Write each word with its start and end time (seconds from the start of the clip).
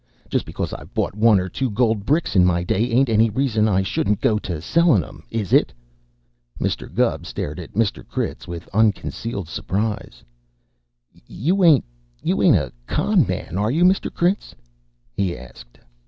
Just 0.31 0.47
because 0.47 0.73
I've 0.73 0.95
bought 0.95 1.13
one 1.15 1.39
or 1.39 1.47
two 1.47 1.69
gold 1.69 2.07
bricks 2.07 2.35
in 2.35 2.43
my 2.43 2.63
day 2.63 2.89
ain't 2.89 3.07
any 3.07 3.29
reason 3.29 3.67
I 3.67 3.83
shouldn't 3.83 4.19
go 4.19 4.39
to 4.39 4.59
sellin' 4.59 5.03
'em, 5.03 5.21
is 5.29 5.53
it?" 5.53 5.71
Mr. 6.59 6.91
Gubb 6.91 7.27
stared 7.27 7.59
at 7.59 7.73
Mr. 7.75 8.03
Critz 8.07 8.47
with 8.47 8.67
unconcealed 8.73 9.47
surprise. 9.47 10.23
"You 11.27 11.63
ain't, 11.63 11.85
you 12.23 12.41
ain't 12.41 12.55
a 12.55 12.73
con' 12.87 13.27
man, 13.27 13.59
are 13.59 13.69
you, 13.69 13.83
Mr. 13.83 14.11
Critz?" 14.11 14.55
he 15.13 15.37
asked. 15.37 15.77